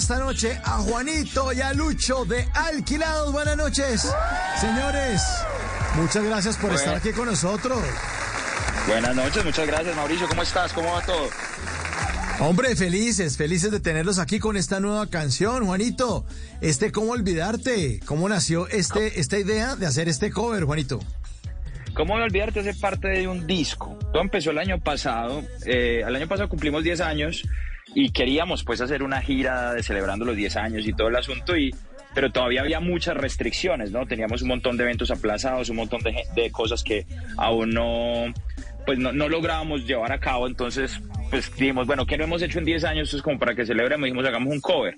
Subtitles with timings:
[0.00, 3.32] esta noche a Juanito y a Lucho de Alquilados.
[3.32, 4.10] Buenas noches,
[4.58, 5.20] señores.
[5.94, 7.78] Muchas gracias por estar aquí con nosotros.
[8.88, 10.26] Buenas noches, muchas gracias Mauricio.
[10.26, 10.72] ¿Cómo estás?
[10.72, 11.28] ¿Cómo va todo?
[12.40, 16.24] Hombre, felices, felices de tenerlos aquí con esta nueva canción, Juanito.
[16.62, 18.00] Este, ¿cómo olvidarte?
[18.06, 21.00] ¿Cómo nació este, esta idea de hacer este cover, Juanito?
[21.92, 22.60] ¿Cómo olvidarte?
[22.60, 23.98] Hace parte de un disco.
[24.14, 25.42] Todo empezó el año pasado.
[25.66, 27.42] Eh, el año pasado cumplimos 10 años
[27.94, 31.56] y queríamos pues hacer una gira de celebrando los 10 años y todo el asunto
[31.56, 31.74] y
[32.14, 34.04] pero todavía había muchas restricciones, ¿no?
[34.06, 38.24] Teníamos un montón de eventos aplazados, un montón de, cosas que aún no
[38.84, 42.58] pues no, no lográbamos llevar a cabo, entonces pues dijimos, bueno, ¿qué no hemos hecho
[42.58, 43.14] en 10 años?
[43.14, 44.96] Es como para que celebremos, dijimos, hagamos un cover.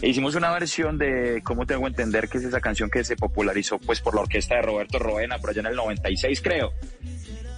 [0.00, 2.28] E hicimos una versión de, ¿cómo tengo que entender?
[2.28, 5.50] Que es esa canción que se popularizó pues por la orquesta de Roberto Roena, por
[5.50, 6.72] allá en el 96 creo.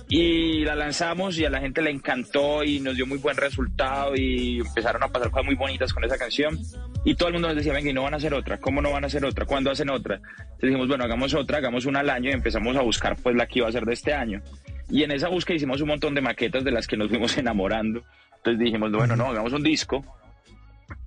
[0.09, 4.15] Y la lanzamos y a la gente le encantó y nos dio muy buen resultado
[4.15, 6.57] y empezaron a pasar cosas muy bonitas con esa canción.
[7.05, 8.93] Y todo el mundo nos decía, venga, y no van a hacer otra, ¿cómo no
[8.93, 9.47] van a hacer otra?
[9.47, 10.17] ¿Cuándo hacen otra?
[10.17, 13.47] Entonces dijimos, bueno, hagamos otra, hagamos una al año y empezamos a buscar pues la
[13.47, 14.43] que iba a ser de este año.
[14.89, 18.03] Y en esa búsqueda hicimos un montón de maquetas de las que nos fuimos enamorando.
[18.37, 20.05] Entonces dijimos, bueno, no, hagamos un disco.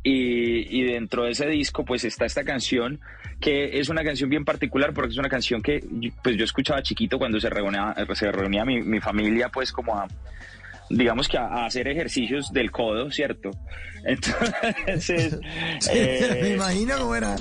[0.02, 3.02] Y, y, dentro de ese disco pues está esta canción
[3.42, 5.83] que es una canción bien particular porque es una canción que
[6.23, 10.08] pues yo escuchaba chiquito cuando se reunía, se reunía mi, mi familia pues como a,
[10.89, 13.52] digamos que a, hacer ejercicios del codo, ¿cierto?
[14.06, 15.38] Entonces,
[15.91, 17.36] eh, me imagino cómo era.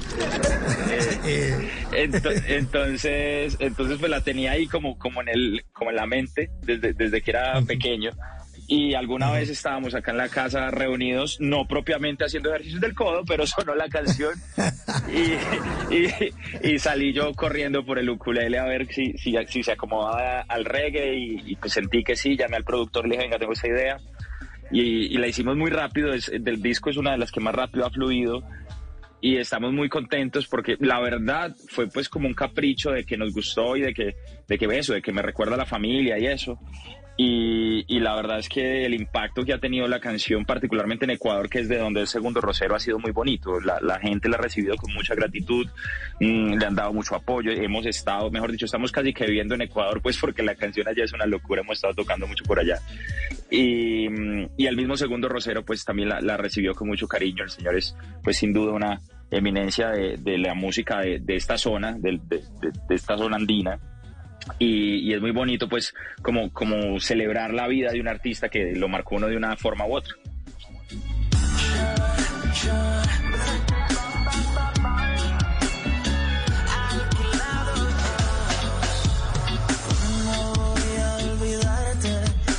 [1.24, 6.50] Eh, entonces, entonces pues la tenía ahí como, como en el, como en la mente
[6.62, 8.10] desde, desde que era pequeño
[8.68, 13.24] y alguna vez estábamos acá en la casa reunidos, no propiamente haciendo ejercicios del codo,
[13.26, 14.34] pero sonó la canción.
[15.90, 16.06] Y,
[16.62, 20.66] y, salí yo corriendo por el ukulele a ver si, si, si se acomodaba al
[20.66, 23.68] reggae y, pues sentí que sí, llamé al productor y le dije, venga, tengo esa
[23.68, 23.98] idea
[24.70, 27.86] y, la hicimos muy rápido, es, del disco es una de las que más rápido
[27.86, 28.42] ha fluido.
[29.20, 33.32] Y estamos muy contentos porque la verdad fue pues como un capricho de que nos
[33.32, 34.14] gustó y de que,
[34.46, 36.60] de que eso, de que me recuerda a la familia y eso.
[37.20, 41.48] Y, la verdad es que el impacto que ha tenido la canción, particularmente en Ecuador,
[41.48, 43.58] que es de donde el segundo Rosero, ha sido muy bonito.
[43.58, 45.66] La, gente la ha recibido con mucha gratitud,
[46.20, 47.50] mm, le han dado mucho apoyo.
[47.50, 51.02] Hemos estado, mejor dicho, estamos casi que viviendo en Ecuador, pues porque la canción allá
[51.02, 52.78] es una locura, hemos estado tocando mucho por allá.
[53.50, 54.06] Y,
[54.56, 57.42] y el mismo segundo Rosero, pues también la, recibió con mucho cariño.
[57.42, 59.00] El señor es, pues sin duda, una
[59.32, 62.20] eminencia de, la música de, esta zona, de
[62.90, 63.80] esta zona andina
[64.58, 68.88] y, es muy bonito pues como, como celebrar la vida de un artista que lo
[68.88, 70.14] marcó uno de una forma u otra.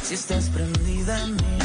[0.09, 1.58] si estás prendida en mí?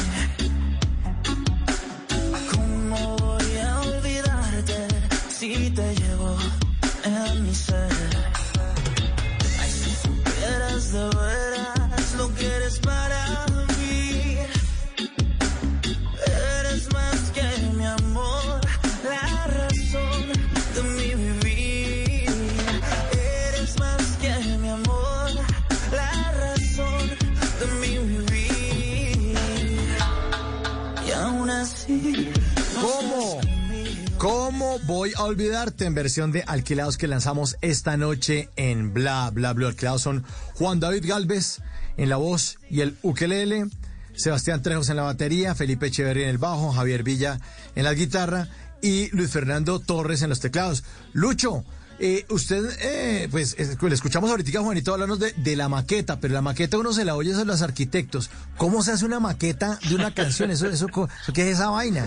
[34.25, 39.53] ¿Cómo voy a olvidarte en versión de Alquilados que lanzamos esta noche en Bla Bla
[39.53, 40.23] Bla Alquilados son
[40.55, 41.59] Juan David Galvez
[41.95, 43.67] en la voz y el ukelele,
[44.15, 47.39] Sebastián Trejos en la batería, Felipe Echeverría en el bajo, Javier Villa
[47.75, 48.47] en la guitarra
[48.81, 50.83] y Luis Fernando Torres en los teclados.
[51.13, 51.63] Lucho,
[51.99, 56.77] eh, usted, eh, pues, le escuchamos ahorita, Juanito, hablarnos de, la maqueta, pero la maqueta
[56.77, 58.29] uno se la oye a los arquitectos.
[58.57, 60.51] ¿Cómo se hace una maqueta de una canción?
[60.51, 60.87] ¿Eso, eso,
[61.33, 62.05] qué es esa vaina?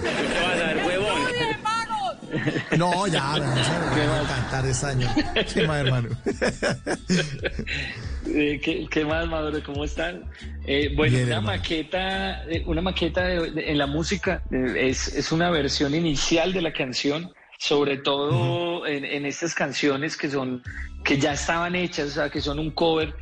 [2.76, 5.08] No, ya, no se va a cantar este año.
[5.52, 6.08] ¿Qué más, hermano?
[8.24, 9.62] ¿Qué, ¿Qué, más, Maduro?
[9.64, 10.24] ¿Cómo están?
[10.66, 15.94] Eh, bueno, una, maqueta, eh, una maqueta, en la música eh, es, es, una versión
[15.94, 20.62] inicial de la canción, sobre todo en, en, estas canciones que son
[21.04, 23.14] que ya estaban hechas, o sea, que son un cover.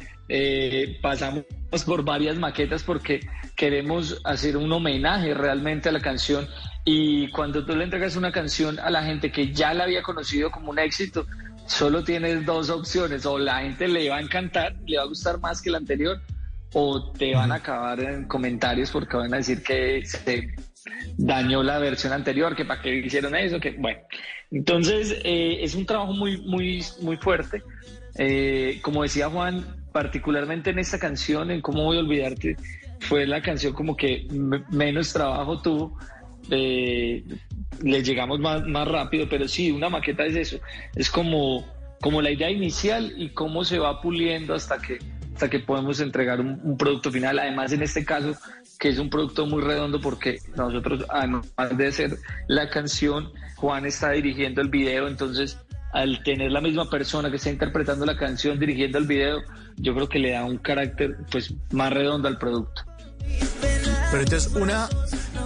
[1.00, 1.44] pasamos
[1.84, 3.20] por varias maquetas porque
[3.54, 6.48] queremos hacer un homenaje realmente a la canción
[6.88, 10.52] y cuando tú le entregas una canción a la gente que ya la había conocido
[10.52, 11.26] como un éxito,
[11.66, 15.40] solo tienes dos opciones, o la gente le va a encantar, le va a gustar
[15.40, 16.22] más que la anterior,
[16.74, 20.54] o te van a acabar en comentarios porque van a decir que se
[21.18, 23.98] dañó la versión anterior, que para qué hicieron eso, que bueno.
[24.52, 27.64] Entonces eh, es un trabajo muy, muy, muy fuerte.
[28.16, 32.56] Eh, como decía Juan, particularmente en esta canción, en Cómo voy a olvidarte,
[33.00, 34.28] fue la canción como que
[34.70, 35.98] menos trabajo tuvo
[36.50, 40.58] le llegamos más, más rápido, pero sí, una maqueta es eso,
[40.94, 41.66] es como,
[42.00, 44.98] como la idea inicial y cómo se va puliendo hasta que,
[45.34, 47.38] hasta que podemos entregar un, producto final.
[47.38, 48.34] Además, en este caso,
[48.78, 51.46] que es un producto muy redondo porque nosotros, además
[51.76, 52.16] de hacer
[52.48, 55.58] la canción, Juan está dirigiendo el video, entonces
[55.92, 59.38] al tener la misma persona que está interpretando la canción, dirigiendo el video,
[59.76, 62.82] yo creo que le da un carácter pues más redondo al producto.
[64.10, 64.88] Pero entonces una,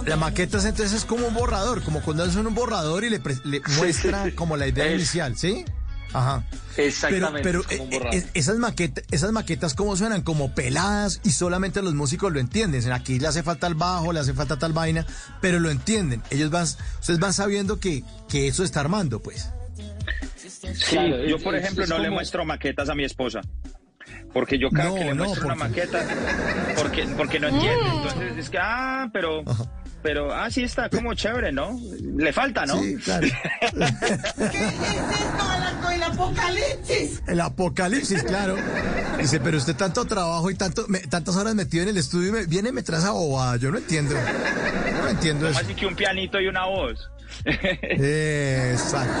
[0.05, 3.19] la maqueta entonces es como un borrador, como cuando hacen un borrador y le,
[3.77, 5.65] muestra como la idea inicial, ¿sí?
[6.13, 6.43] Ajá.
[6.77, 7.41] Exactamente.
[7.41, 12.31] Pero, eh, eh, esas maquetas, esas maquetas cómo suenan, como peladas y solamente los músicos
[12.33, 12.91] lo entienden.
[12.91, 15.05] Aquí le hace falta el bajo, le hace falta tal vaina,
[15.39, 16.21] pero lo entienden.
[16.29, 19.49] Ellos van, ustedes van sabiendo que, que eso está armando, pues.
[20.75, 23.41] Sí, yo por ejemplo no le muestro maquetas a mi esposa.
[24.33, 26.05] Porque yo creo que le muestro una maqueta
[26.77, 27.83] porque, porque no entiende.
[27.83, 27.97] Mm.
[27.97, 29.43] Entonces es que, ah, pero,
[30.01, 31.79] pero, ah, sí está como chévere, ¿no?
[32.01, 32.81] Le falta, ¿no?
[32.81, 33.27] Sí, claro.
[33.61, 37.23] ¿Qué es esto, el apocalipsis?
[37.27, 38.55] El apocalipsis, claro.
[39.19, 42.45] Dice, pero usted tanto trabajo y tanto, tantas horas metido en el estudio y me,
[42.45, 43.57] viene y me trae esa bobada.
[43.57, 44.15] Yo no entiendo.
[45.01, 45.59] no entiendo eso.
[45.59, 47.09] Así que un pianito y una voz.
[47.45, 49.13] Exacto.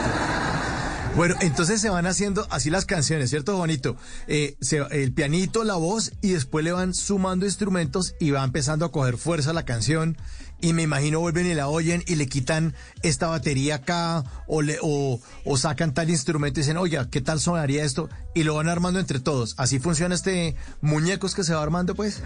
[1.15, 3.97] Bueno, entonces se van haciendo así las canciones, ¿cierto, Bonito?
[4.27, 4.55] Eh,
[4.91, 9.17] el pianito, la voz, y después le van sumando instrumentos y va empezando a coger
[9.17, 10.17] fuerza la canción.
[10.61, 12.73] Y me imagino vuelven y la oyen y le quitan
[13.03, 15.19] esta batería acá o, le, o,
[15.57, 18.09] sacan tal instrumento y dicen, oye, ¿qué tal sonaría esto?
[18.35, 19.55] Y lo van armando entre todos.
[19.57, 22.23] ¿Así funciona este muñecos que se va armando, pues?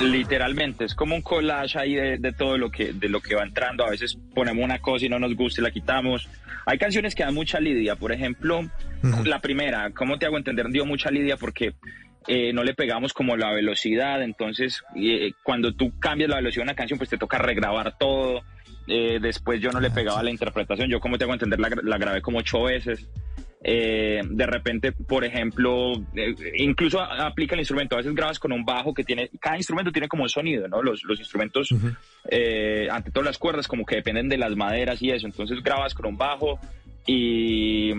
[0.00, 3.44] Literalmente, es como un collage ahí de, de todo lo que, de lo que va
[3.44, 3.84] entrando.
[3.84, 6.28] A veces ponemos una cosa y no nos gusta y la quitamos
[6.66, 8.68] hay canciones que dan mucha lidia, por ejemplo,
[9.24, 10.68] la primera, ¿cómo te hago entender?
[10.68, 11.74] Dio mucha lidia porque
[12.26, 16.70] eh, no le pegamos como la velocidad, entonces eh, cuando tú cambias la velocidad de
[16.70, 18.42] una canción, pues te toca regrabar todo.
[18.88, 21.98] Eh, después yo no le pegaba la interpretación, yo como te hago entender la, la
[21.98, 23.08] grabé como ocho veces.
[23.64, 27.94] Eh, de repente, por ejemplo, eh, incluso aplica el instrumento.
[27.94, 30.82] A veces grabas con un bajo que tiene, cada instrumento tiene como un sonido, ¿no?
[30.82, 31.72] Los, los instrumentos,
[32.28, 35.26] eh, ante todas las cuerdas, como que dependen de las maderas y eso.
[35.26, 36.58] Entonces grabas con un bajo
[37.06, 37.90] y,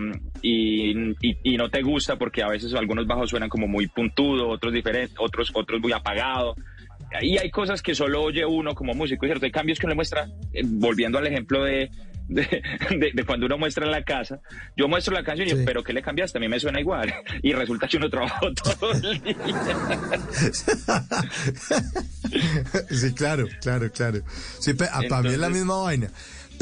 [0.41, 4.73] y, y, no te gusta porque a veces algunos bajos suenan como muy puntudo, otros
[4.73, 6.57] diferentes, otros, otros muy apagados.
[7.21, 9.45] Y hay cosas que solo oye uno como músico, ¿cierto?
[9.45, 10.27] Hay cambios que le muestra,
[10.63, 11.63] volviendo al ejemplo
[12.27, 12.61] de,
[13.13, 14.39] de, cuando uno muestra la casa.
[14.75, 16.37] Yo muestro la canción y digo, pero ¿qué le cambiaste?
[16.37, 17.13] A mí me suena igual.
[17.43, 19.35] Y resulta que uno trabajó todo el día.
[22.89, 24.19] sí, claro, claro, claro.
[24.59, 26.09] Sí, para mí es la misma vaina.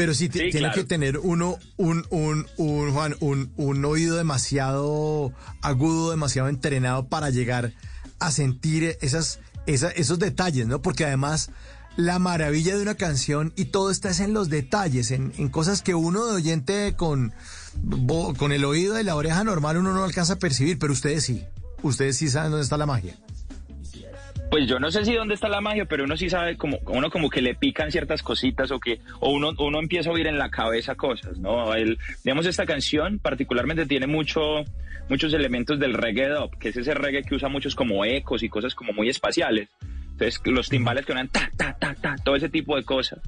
[0.02, 5.32] Pero sí, tiene que tener uno un, un, un, Juan, un, un oído demasiado
[5.62, 7.72] agudo, demasiado entrenado para llegar
[8.18, 10.82] a sentir esas, esas, esos detalles, ¿no?
[10.82, 11.52] Porque además
[11.98, 16.26] la maravilla de una canción y todo está en los detalles, en, cosas que uno
[16.26, 17.32] de oyente con,
[18.40, 21.46] con el oído y la oreja normal uno no alcanza a percibir, pero ustedes sí,
[21.84, 23.20] ustedes sí saben dónde está la magia.
[24.52, 27.10] Pues yo no sé si dónde está la magia, pero uno sí sabe como uno
[27.10, 30.38] como que le pican ciertas cositas o que o uno uno empieza a oír en
[30.38, 31.74] la cabeza cosas, ¿no?
[31.74, 34.66] El, digamos esta canción particularmente tiene mucho
[35.08, 38.50] muchos elementos del reggae dub, que es ese reggae que usa muchos como ecos y
[38.50, 39.70] cosas como muy espaciales.
[40.12, 43.22] Entonces, los timbales que van ta, ta, ta, ta, todo ese tipo de cosas.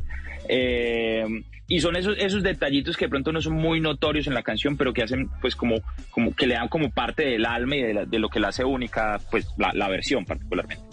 [0.50, 1.26] Eh,
[1.70, 4.76] y son esos, esos detallitos que de pronto no son muy notorios en la canción,
[4.76, 5.78] pero que hacen, pues, como,
[6.12, 9.20] como que le dan como parte del alma y de, lo que la hace única,
[9.32, 10.93] pues, la, la versión particularmente.